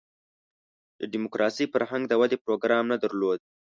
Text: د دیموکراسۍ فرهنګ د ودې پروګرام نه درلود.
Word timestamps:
د 0.99 1.01
دیموکراسۍ 1.13 1.65
فرهنګ 1.73 2.03
د 2.07 2.13
ودې 2.19 2.37
پروګرام 2.45 2.85
نه 2.93 2.97
درلود. 3.03 3.39